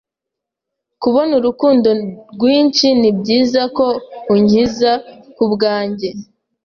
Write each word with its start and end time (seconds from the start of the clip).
Kubona 1.01 1.31
urukundo 1.39 1.89
rwinshi, 2.33 2.87
nibyiza 2.99 3.61
ko 3.77 3.85
unkiza 4.33 4.91
kubwanjye 5.35 6.09